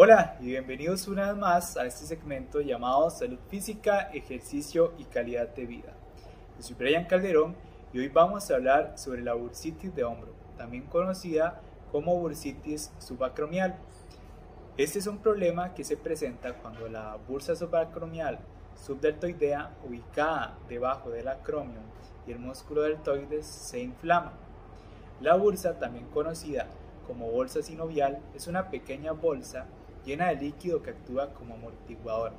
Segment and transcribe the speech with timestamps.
[0.00, 5.48] Hola y bienvenidos una vez más a este segmento llamado Salud Física, Ejercicio y Calidad
[5.48, 5.92] de Vida.
[6.56, 7.56] Yo soy Brian Calderón
[7.92, 13.74] y hoy vamos a hablar sobre la bursitis de hombro, también conocida como bursitis subacromial.
[14.76, 18.38] Este es un problema que se presenta cuando la bursa subacromial
[18.76, 21.82] subdeltoidea ubicada debajo del acromion
[22.24, 24.34] y el músculo deltoides se inflama.
[25.20, 26.68] La bursa, también conocida
[27.04, 29.66] como bolsa sinovial, es una pequeña bolsa
[30.04, 32.32] llena de líquido que actúa como amortiguador,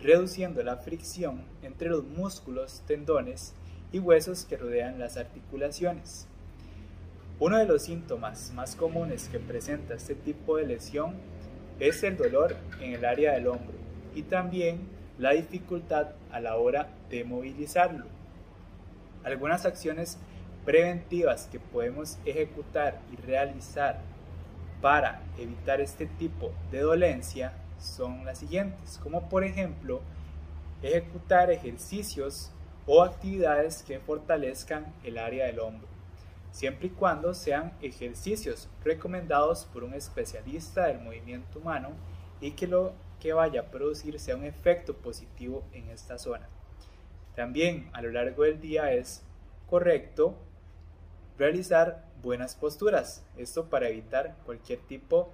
[0.00, 3.54] reduciendo la fricción entre los músculos, tendones
[3.92, 6.26] y huesos que rodean las articulaciones.
[7.38, 11.14] Uno de los síntomas más comunes que presenta este tipo de lesión
[11.78, 13.76] es el dolor en el área del hombro
[14.14, 14.80] y también
[15.18, 18.06] la dificultad a la hora de movilizarlo.
[19.24, 20.18] Algunas acciones
[20.64, 24.00] preventivas que podemos ejecutar y realizar
[24.86, 30.00] para evitar este tipo de dolencia son las siguientes, como por ejemplo
[30.80, 32.52] ejecutar ejercicios
[32.86, 35.88] o actividades que fortalezcan el área del hombro,
[36.52, 41.88] siempre y cuando sean ejercicios recomendados por un especialista del movimiento humano
[42.40, 46.48] y que lo que vaya a producir sea un efecto positivo en esta zona.
[47.34, 49.24] También a lo largo del día es
[49.68, 50.36] correcto
[51.36, 55.30] realizar buenas posturas, esto para evitar cualquier tipo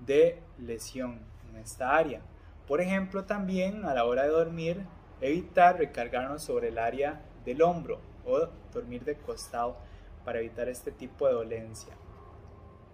[0.00, 2.20] de lesión en esta área.
[2.66, 4.84] Por ejemplo, también a la hora de dormir,
[5.20, 9.76] evitar recargarnos sobre el área del hombro o dormir de costado
[10.24, 11.92] para evitar este tipo de dolencia.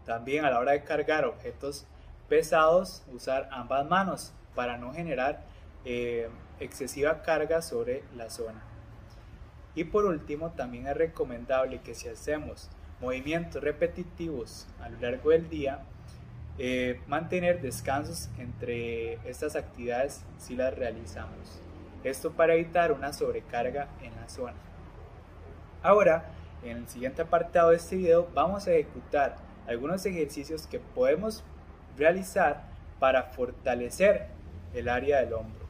[0.05, 1.87] También a la hora de cargar objetos
[2.29, 5.45] pesados, usar ambas manos para no generar
[5.85, 6.29] eh,
[6.61, 8.63] excesiva carga sobre la zona.
[9.75, 12.69] Y por último, también es recomendable que si hacemos
[13.01, 15.81] movimientos repetitivos a lo largo del día,
[16.59, 21.61] eh, mantener descansos entre estas actividades si las realizamos.
[22.03, 24.57] Esto para evitar una sobrecarga en la zona.
[25.83, 26.31] Ahora,
[26.65, 29.37] en el siguiente apartado de este video vamos a ejecutar
[29.69, 31.45] algunos ejercicios que podemos
[31.97, 32.65] realizar
[32.99, 34.27] para fortalecer
[34.75, 35.67] el área del hombro.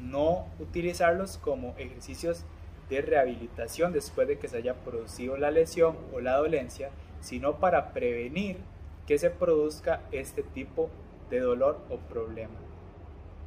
[0.00, 2.44] No utilizarlos como ejercicios
[2.88, 6.90] de rehabilitación después de que se haya producido la lesión o la dolencia,
[7.20, 8.58] sino para prevenir
[9.06, 10.90] que se produzca este tipo
[11.30, 12.54] de dolor o problema.